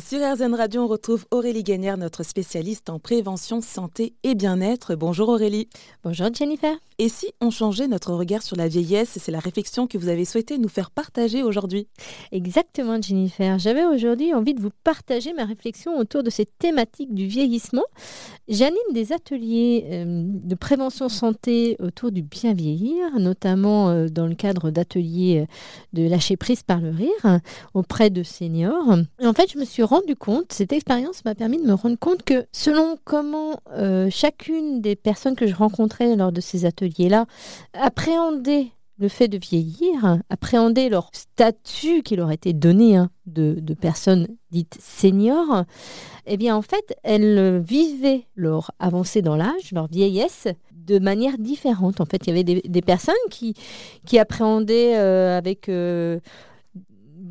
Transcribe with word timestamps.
Sur 0.00 0.20
RZN 0.20 0.54
Radio, 0.54 0.82
on 0.82 0.86
retrouve 0.88 1.26
Aurélie 1.30 1.62
Gagnère, 1.62 1.98
notre 1.98 2.24
spécialiste 2.24 2.90
en 2.90 2.98
prévention, 2.98 3.60
santé 3.60 4.14
et 4.24 4.34
bien-être. 4.34 4.96
Bonjour 4.96 5.28
Aurélie. 5.28 5.68
Bonjour 6.02 6.32
Jennifer. 6.34 6.74
Et 6.98 7.08
si 7.08 7.32
on 7.40 7.50
changeait 7.50 7.88
notre 7.88 8.12
regard 8.12 8.42
sur 8.42 8.56
la 8.56 8.68
vieillesse 8.68 9.18
C'est 9.20 9.32
la 9.32 9.40
réflexion 9.40 9.88
que 9.88 9.98
vous 9.98 10.08
avez 10.08 10.24
souhaité 10.24 10.58
nous 10.58 10.68
faire 10.68 10.90
partager 10.90 11.42
aujourd'hui. 11.42 11.88
Exactement 12.32 13.00
Jennifer. 13.00 13.58
J'avais 13.58 13.84
aujourd'hui 13.84 14.32
envie 14.32 14.54
de 14.54 14.60
vous 14.60 14.70
partager 14.84 15.32
ma 15.32 15.44
réflexion 15.44 15.98
autour 15.98 16.22
de 16.22 16.30
cette 16.30 16.56
thématique 16.58 17.12
du 17.14 17.26
vieillissement. 17.26 17.84
J'anime 18.48 18.78
des 18.92 19.12
ateliers 19.12 19.86
euh, 19.90 20.24
de 20.26 20.54
prévention 20.54 21.08
santé 21.08 21.76
autour 21.80 22.12
du 22.12 22.22
bien 22.22 22.54
vieillir, 22.54 23.18
notamment 23.18 23.90
euh, 23.90 24.08
dans 24.08 24.26
le 24.26 24.34
cadre 24.34 24.70
d'ateliers 24.70 25.42
euh, 25.42 25.54
de 25.92 26.08
lâcher 26.08 26.36
prise 26.36 26.62
par 26.62 26.80
le 26.80 26.90
rire 26.90 27.40
auprès 27.74 28.10
de 28.10 28.22
seniors. 28.22 28.98
Et 29.20 29.26
en 29.26 29.32
fait, 29.32 29.50
je 29.52 29.58
me 29.58 29.64
suis 29.64 29.83
rendu 29.84 30.16
compte, 30.16 30.52
cette 30.52 30.72
expérience 30.72 31.24
m'a 31.24 31.34
permis 31.34 31.58
de 31.58 31.66
me 31.66 31.74
rendre 31.74 31.98
compte 31.98 32.22
que 32.22 32.46
selon 32.52 32.98
comment 33.04 33.60
chacune 34.10 34.80
des 34.80 34.96
personnes 34.96 35.36
que 35.36 35.46
je 35.46 35.54
rencontrais 35.54 36.16
lors 36.16 36.32
de 36.32 36.40
ces 36.40 36.64
ateliers 36.64 37.08
là 37.08 37.26
appréhender 37.72 38.72
le 38.98 39.08
fait 39.08 39.28
de 39.28 39.38
vieillir, 39.38 40.20
appréhender 40.30 40.88
leur 40.88 41.10
statut 41.12 42.02
qui 42.02 42.16
leur 42.16 42.30
était 42.30 42.52
donné 42.52 42.96
hein, 42.96 43.10
de, 43.26 43.56
de, 43.60 43.74
personnes 43.74 44.28
dites 44.50 44.78
seniors, 44.80 45.64
eh 46.26 46.36
bien 46.36 46.56
en 46.56 46.62
fait, 46.62 46.96
elles 47.02 47.58
vivaient 47.58 48.26
leur 48.36 48.70
avancée 48.78 49.20
dans 49.20 49.36
l'âge, 49.36 49.72
leur 49.72 49.88
vieillesse, 49.88 50.46
de 50.72 50.98
manière 50.98 51.38
différente. 51.38 52.00
En 52.00 52.04
fait, 52.04 52.26
il 52.26 52.28
y 52.28 52.32
avait 52.32 52.44
des, 52.44 52.82
personnes 52.82 53.14
qui, 53.30 53.54
qui 54.06 54.18
appréhendaient 54.18 54.96
euh, 54.96 55.36
avec... 55.36 55.68
Euh, 55.68 56.20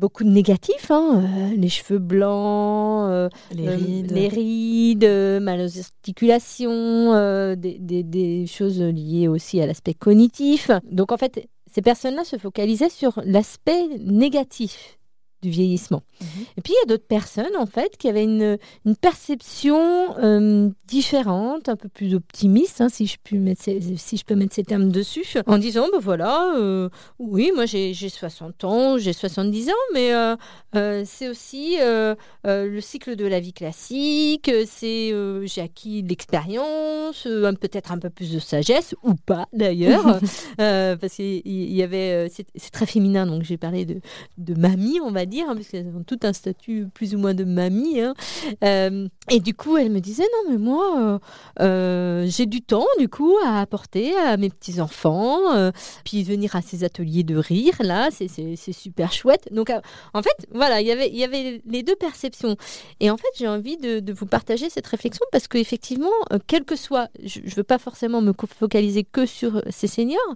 beaucoup 0.04 0.24
de 0.24 0.28
négatifs, 0.28 0.90
hein, 0.90 1.22
euh, 1.24 1.56
les 1.56 1.70
cheveux 1.70 1.98
blancs, 1.98 3.08
euh, 3.08 3.30
les 3.54 3.68
euh, 3.68 3.74
rides, 3.74 4.10
les 4.10 4.28
rides 4.28 5.40
mal 5.40 5.62
aux 5.62 5.78
articulations, 5.78 7.54
des, 7.56 7.78
des, 7.78 8.46
choses 8.46 8.82
liées 8.82 9.28
aussi 9.28 9.62
à 9.62 9.66
l'aspect 9.66 9.94
cognitif. 9.94 10.70
Donc 10.90 11.10
en 11.10 11.16
fait, 11.16 11.48
ces 11.72 11.80
personnes-là 11.80 12.24
se 12.24 12.36
focalisaient 12.36 12.90
sur 12.90 13.18
l'aspect 13.24 13.82
négatif 13.98 14.98
du 15.44 15.50
vieillissement. 15.50 16.02
Mhm. 16.20 16.26
Et 16.56 16.62
puis 16.62 16.72
il 16.72 16.80
y 16.80 16.82
a 16.84 16.86
d'autres 16.86 17.06
personnes 17.06 17.56
en 17.58 17.66
fait 17.66 17.96
qui 17.98 18.08
avaient 18.08 18.24
une, 18.24 18.56
une 18.86 18.96
perception 18.96 20.16
euh, 20.18 20.70
différente, 20.86 21.68
un 21.68 21.76
peu 21.76 21.88
plus 21.88 22.14
optimiste, 22.14 22.80
hein, 22.80 22.88
si, 22.88 23.06
je 23.06 23.16
peux 23.22 23.36
mettre 23.36 23.62
ces, 23.62 23.96
si 23.96 24.16
je 24.16 24.24
peux 24.24 24.34
mettre 24.34 24.54
ces 24.54 24.64
termes 24.64 24.90
dessus, 24.90 25.26
en 25.46 25.58
disant 25.58 25.86
ben 25.92 25.98
voilà, 26.00 26.54
euh, 26.56 26.88
oui, 27.18 27.52
moi 27.54 27.66
j'ai 27.66 27.94
60 27.94 28.64
ans, 28.64 28.96
j'ai 28.96 29.12
70 29.12 29.68
ans, 29.68 29.72
mais 29.92 30.14
euh, 30.14 31.04
c'est 31.04 31.28
aussi 31.28 31.76
le 31.78 32.80
cycle 32.80 33.16
de 33.16 33.26
la 33.26 33.40
vie 33.40 33.52
classique, 33.52 34.50
c'est 34.66 35.12
j'ai 35.44 35.60
acquis 35.60 36.02
de 36.02 36.08
l'expérience, 36.08 37.24
peut-être 37.60 37.92
un 37.92 37.98
peu 37.98 38.10
plus 38.10 38.32
de 38.32 38.38
sagesse 38.38 38.94
ou 39.02 39.14
pas 39.14 39.46
d'ailleurs, 39.52 40.20
parce 40.56 41.14
qu'il 41.14 41.42
y 41.44 41.82
avait 41.82 42.30
c'est 42.30 42.70
très 42.70 42.86
féminin 42.86 43.26
donc 43.26 43.42
j'ai 43.42 43.58
parlé 43.58 43.84
de, 43.84 44.00
de 44.38 44.54
mamie 44.54 45.00
on 45.02 45.10
va 45.10 45.26
dire 45.26 45.33
Hein, 45.42 45.54
parce 45.54 45.68
qu'elles 45.68 45.88
ont 45.88 46.02
tout 46.02 46.18
un 46.22 46.32
statut 46.32 46.86
plus 46.92 47.14
ou 47.14 47.18
moins 47.18 47.34
de 47.34 47.44
mamie. 47.44 48.00
Hein. 48.00 48.14
Euh, 48.62 49.08
et 49.30 49.40
du 49.40 49.54
coup, 49.54 49.76
elle 49.76 49.90
me 49.90 50.00
disait, 50.00 50.22
non, 50.22 50.52
mais 50.52 50.58
moi, 50.58 51.00
euh, 51.00 51.18
euh, 51.60 52.26
j'ai 52.28 52.46
du 52.46 52.62
temps, 52.62 52.86
du 52.98 53.08
coup, 53.08 53.36
à 53.44 53.60
apporter 53.60 54.14
à 54.16 54.36
mes 54.36 54.50
petits-enfants, 54.50 55.70
puis 56.04 56.22
venir 56.22 56.56
à 56.56 56.62
ces 56.62 56.84
ateliers 56.84 57.24
de 57.24 57.36
rire, 57.36 57.74
là, 57.80 58.08
c'est 58.10 58.72
super 58.72 59.12
chouette. 59.12 59.48
Donc, 59.52 59.70
en 60.12 60.22
fait, 60.22 60.46
voilà, 60.52 60.80
y 60.80 60.94
il 60.94 61.16
y 61.16 61.24
avait 61.24 61.62
les 61.66 61.82
deux 61.82 61.96
perceptions. 61.96 62.56
Et 63.00 63.10
en 63.10 63.16
fait, 63.16 63.28
j'ai 63.36 63.48
envie 63.48 63.76
de, 63.76 64.00
de, 64.00 64.12
vous 64.12 64.26
partager 64.26 64.70
cette 64.70 64.86
réflexion 64.86 65.24
parce 65.32 65.48
qu'effectivement, 65.48 66.10
quel 66.46 66.64
que 66.64 66.76
soit, 66.76 67.08
je 67.24 67.40
ne 67.40 67.50
veux 67.50 67.64
pas 67.64 67.78
forcément 67.78 68.20
me 68.20 68.32
focaliser 68.46 69.04
que 69.04 69.26
sur 69.26 69.62
ces 69.70 69.86
seniors, 69.86 70.34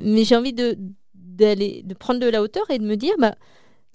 mais 0.00 0.24
j'ai 0.24 0.36
envie 0.36 0.52
de 0.52 0.76
d'aller 1.14 1.82
de 1.84 1.94
prendre 1.94 2.20
de 2.20 2.26
la 2.26 2.42
hauteur 2.42 2.64
et 2.70 2.78
de 2.78 2.84
me 2.84 2.96
dire 2.96 3.14
bah 3.18 3.34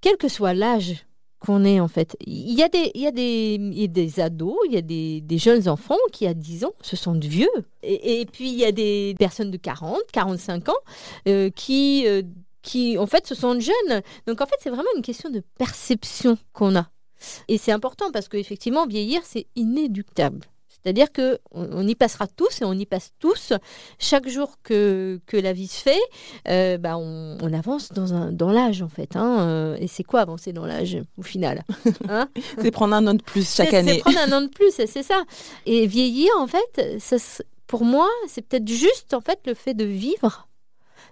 quel 0.03 0.17
que 0.17 0.27
soit 0.27 0.53
l'âge 0.53 1.05
qu'on 1.39 1.63
est 1.63 1.79
en 1.79 1.87
fait. 1.87 2.15
Il 2.25 2.53
y 2.53 2.61
a 2.61 2.67
des, 2.67 2.91
il 2.93 3.01
y 3.01 3.07
a 3.07 3.11
des, 3.11 3.55
il 3.55 3.79
y 3.79 3.85
a 3.85 3.87
des 3.87 4.19
ados, 4.19 4.57
il 4.67 4.73
y 4.73 4.77
a 4.77 4.81
des, 4.81 5.37
jeunes 5.37 5.67
enfants 5.67 5.97
qui 6.11 6.27
à 6.27 6.33
10 6.33 6.65
ans 6.65 6.73
se 6.81 6.95
sentent 6.95 7.23
vieux. 7.23 7.49
Et, 7.81 8.21
et, 8.21 8.25
puis 8.25 8.49
il 8.49 8.55
y 8.55 8.65
a 8.65 8.71
des 8.71 9.15
personnes 9.17 9.49
de 9.49 9.57
40, 9.57 9.99
45 10.11 10.69
ans 10.69 10.73
euh, 11.27 11.49
qui, 11.49 12.03
euh, 12.05 12.21
qui 12.61 12.97
en 12.97 13.07
fait 13.07 13.25
se 13.25 13.33
sentent 13.33 13.61
jeunes. 13.61 14.01
Donc 14.27 14.41
en 14.41 14.45
fait 14.45 14.55
c'est 14.59 14.69
vraiment 14.69 14.89
une 14.95 15.01
question 15.01 15.29
de 15.29 15.41
perception 15.57 16.37
qu'on 16.51 16.75
a. 16.75 16.89
Et 17.47 17.57
c'est 17.57 17.71
important 17.71 18.11
parce 18.11 18.27
qu'effectivement 18.27 18.85
vieillir 18.85 19.21
c'est 19.23 19.47
inéductable. 19.55 20.41
C'est-à-dire 20.83 21.11
que 21.11 21.39
on, 21.51 21.87
y 21.87 21.95
passera 21.95 22.27
tous 22.27 22.61
et 22.61 22.65
on 22.65 22.73
y 22.73 22.85
passe 22.85 23.13
tous. 23.19 23.53
Chaque 23.99 24.27
jour 24.27 24.57
que, 24.63 25.19
que 25.25 25.37
la 25.37 25.53
vie 25.53 25.67
se 25.67 25.81
fait, 25.81 26.01
euh, 26.47 26.77
bah 26.77 26.97
on, 26.97 27.53
avance 27.53 27.91
dans, 27.91 28.13
un, 28.13 28.31
dans 28.31 28.51
l'âge 28.51 28.81
en 28.81 28.89
fait. 28.89 29.15
Hein, 29.15 29.75
et 29.79 29.87
c'est 29.87 30.03
quoi 30.03 30.21
avancer 30.21 30.53
dans 30.53 30.65
l'âge 30.65 30.97
au 31.17 31.23
final 31.23 31.63
hein? 32.09 32.27
C'est 32.59 32.71
prendre 32.71 32.95
un 32.95 33.07
an 33.07 33.13
de 33.13 33.21
plus 33.21 33.53
chaque 33.53 33.73
année. 33.73 33.93
C'est 33.95 33.99
prendre 33.99 34.19
un 34.19 34.37
an 34.37 34.41
de 34.41 34.47
plus, 34.53 34.71
c'est 34.71 35.03
ça. 35.03 35.23
Et 35.65 35.87
vieillir 35.87 36.29
en 36.39 36.47
fait, 36.47 36.99
ça, 36.99 37.17
pour 37.67 37.85
moi, 37.85 38.07
c'est 38.27 38.41
peut-être 38.41 38.67
juste 38.67 39.13
en 39.13 39.21
fait 39.21 39.39
le 39.45 39.53
fait 39.53 39.73
de 39.73 39.85
vivre 39.85 40.47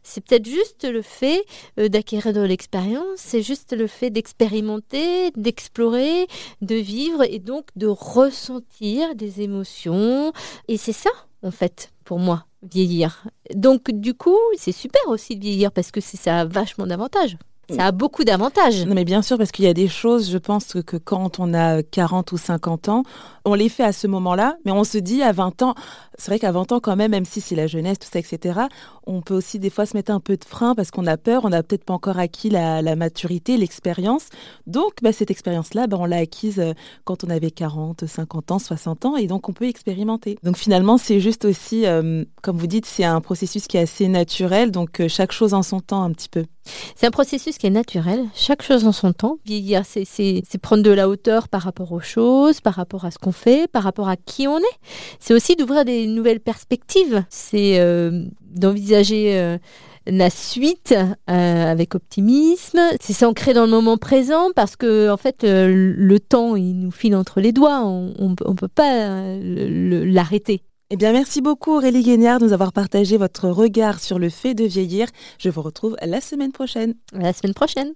c'est 0.03 0.23
peut-être 0.23 0.45
juste 0.45 0.83
le 0.83 1.01
fait 1.01 1.43
euh, 1.79 1.89
d'acquérir 1.89 2.33
de 2.33 2.41
l'expérience, 2.41 3.17
c'est 3.17 3.41
juste 3.41 3.73
le 3.73 3.87
fait 3.87 4.09
d'expérimenter, 4.09 5.31
d'explorer, 5.35 6.27
de 6.61 6.75
vivre 6.75 7.23
et 7.23 7.39
donc 7.39 7.65
de 7.75 7.87
ressentir 7.87 9.15
des 9.15 9.41
émotions. 9.41 10.33
Et 10.67 10.77
c'est 10.77 10.93
ça, 10.93 11.11
en 11.43 11.51
fait, 11.51 11.91
pour 12.03 12.19
moi, 12.19 12.45
vieillir. 12.63 13.23
Donc, 13.53 13.91
du 13.91 14.13
coup, 14.13 14.37
c'est 14.57 14.71
super 14.71 15.01
aussi 15.07 15.35
de 15.35 15.41
vieillir 15.41 15.71
parce 15.71 15.91
que 15.91 16.01
ça 16.01 16.41
a 16.41 16.45
vachement 16.45 16.87
d'avantages. 16.87 17.37
Ça 17.75 17.85
a 17.87 17.91
beaucoup 17.91 18.23
d'avantages. 18.23 18.85
Non, 18.85 18.95
mais 18.95 19.05
bien 19.05 19.21
sûr, 19.21 19.37
parce 19.37 19.51
qu'il 19.51 19.65
y 19.65 19.67
a 19.67 19.73
des 19.73 19.87
choses, 19.87 20.29
je 20.29 20.37
pense 20.37 20.73
que, 20.83 20.97
quand 20.97 21.39
on 21.39 21.53
a 21.53 21.83
40 21.83 22.31
ou 22.31 22.37
50 22.37 22.89
ans, 22.89 23.03
on 23.45 23.53
les 23.53 23.69
fait 23.69 23.83
à 23.83 23.93
ce 23.93 24.07
moment-là, 24.07 24.57
mais 24.65 24.71
on 24.71 24.83
se 24.83 24.97
dit 24.97 25.23
à 25.23 25.31
20 25.31 25.61
ans, 25.63 25.75
c'est 26.17 26.29
vrai 26.29 26.39
qu'à 26.39 26.51
20 26.51 26.71
ans 26.73 26.79
quand 26.79 26.95
même, 26.95 27.11
même 27.11 27.25
si 27.25 27.41
c'est 27.41 27.55
la 27.55 27.67
jeunesse, 27.67 27.99
tout 27.99 28.09
ça, 28.11 28.19
etc., 28.19 28.61
on 29.07 29.21
peut 29.21 29.33
aussi 29.33 29.57
des 29.57 29.69
fois 29.69 29.85
se 29.85 29.97
mettre 29.97 30.11
un 30.11 30.19
peu 30.19 30.37
de 30.37 30.45
frein 30.45 30.75
parce 30.75 30.91
qu'on 30.91 31.07
a 31.07 31.17
peur, 31.17 31.45
on 31.45 31.49
n'a 31.49 31.63
peut-être 31.63 31.83
pas 31.83 31.93
encore 31.93 32.19
acquis 32.19 32.49
la, 32.49 32.95
maturité, 32.95 33.57
l'expérience. 33.57 34.27
Donc, 34.67 34.93
bah, 35.01 35.11
cette 35.11 35.31
expérience-là, 35.31 35.87
bah, 35.87 35.97
on 35.99 36.05
l'a 36.05 36.17
acquise 36.17 36.59
euh, 36.59 36.73
quand 37.03 37.23
on 37.23 37.29
avait 37.29 37.51
40, 37.51 38.05
50 38.05 38.51
ans, 38.51 38.59
60 38.59 39.05
ans, 39.05 39.15
et 39.17 39.27
donc 39.27 39.49
on 39.49 39.53
peut 39.53 39.67
expérimenter. 39.67 40.37
Donc 40.43 40.57
finalement, 40.57 40.97
c'est 40.97 41.19
juste 41.19 41.45
aussi, 41.45 41.85
euh, 41.85 42.23
comme 42.41 42.57
vous 42.57 42.67
dites, 42.67 42.85
c'est 42.85 43.03
un 43.03 43.21
processus 43.21 43.67
qui 43.67 43.77
est 43.77 43.81
assez 43.81 44.07
naturel, 44.07 44.71
donc 44.71 44.99
euh, 44.99 45.07
chaque 45.07 45.31
chose 45.31 45.53
en 45.53 45.63
son 45.63 45.79
temps 45.79 46.03
un 46.03 46.11
petit 46.11 46.29
peu. 46.29 46.45
C'est 46.95 47.07
un 47.07 47.11
processus 47.11 47.57
qui 47.57 47.67
est 47.67 47.71
naturel, 47.71 48.25
chaque 48.35 48.61
chose 48.61 48.85
en 48.85 48.91
son 48.91 49.13
temps. 49.13 49.37
Vieillir, 49.45 49.83
c'est 49.85 50.43
prendre 50.61 50.83
de 50.83 50.91
la 50.91 51.09
hauteur 51.09 51.47
par 51.47 51.63
rapport 51.63 51.91
aux 51.91 51.99
choses, 51.99 52.61
par 52.61 52.75
rapport 52.75 53.05
à 53.05 53.11
ce 53.11 53.17
qu'on 53.17 53.31
fait, 53.31 53.69
par 53.69 53.83
rapport 53.83 54.09
à 54.09 54.17
qui 54.17 54.47
on 54.47 54.59
est. 54.59 54.77
C'est 55.19 55.33
aussi 55.33 55.55
d'ouvrir 55.55 55.85
des 55.85 56.07
nouvelles 56.07 56.39
perspectives. 56.39 57.23
C'est 57.29 57.79
euh, 57.79 58.25
d'envisager 58.43 59.39
euh, 59.39 59.57
la 60.05 60.29
suite 60.29 60.93
euh, 61.29 61.71
avec 61.71 61.95
optimisme. 61.95 62.79
C'est 62.99 63.13
s'ancrer 63.13 63.53
dans 63.53 63.65
le 63.65 63.71
moment 63.71 63.97
présent 63.97 64.49
parce 64.55 64.75
que 64.75 65.09
en 65.09 65.17
fait 65.17 65.43
le 65.43 66.19
temps 66.19 66.55
il 66.55 66.79
nous 66.79 66.91
file 66.91 67.15
entre 67.15 67.41
les 67.41 67.51
doigts. 67.51 67.81
On 67.83 68.29
ne 68.29 68.53
peut 68.53 68.67
pas 68.67 69.35
l'arrêter. 69.39 70.63
Eh 70.93 70.97
bien, 70.97 71.13
merci 71.13 71.41
beaucoup 71.41 71.71
Aurélie 71.71 72.03
Guignard 72.03 72.39
de 72.39 72.47
nous 72.47 72.51
avoir 72.51 72.73
partagé 72.73 73.15
votre 73.15 73.47
regard 73.47 74.01
sur 74.01 74.19
le 74.19 74.29
fait 74.29 74.53
de 74.53 74.65
vieillir. 74.65 75.07
Je 75.39 75.47
vous 75.47 75.61
retrouve 75.61 75.95
la 76.01 76.19
semaine 76.19 76.51
prochaine. 76.51 76.95
La 77.13 77.31
semaine 77.31 77.53
prochaine. 77.53 77.93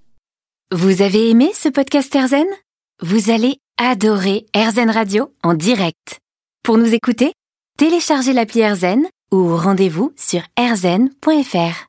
Vous 0.71 1.01
avez 1.01 1.30
aimé 1.30 1.51
ce 1.53 1.68
podcast 1.68 2.15
Erzen? 2.15 2.47
Vous 3.01 3.31
allez 3.31 3.57
adorer 3.77 4.45
Erzen 4.53 4.89
Radio 4.89 5.30
en 5.44 5.56
direct. 5.56 6.21
Pour 6.63 6.77
nous 6.77 6.94
écouter, 6.94 7.33
téléchargez 7.77 8.31
l'appli 8.31 8.62
Erzen 8.62 9.03
ou 9.30 9.57
rendez-vous 9.57 10.13
sur 10.15 10.44
erzen.fr. 10.56 11.83